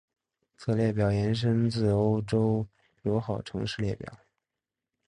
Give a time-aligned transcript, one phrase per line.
[0.57, 2.65] 此列表延伸自欧洲
[3.03, 4.11] 友好城市列表。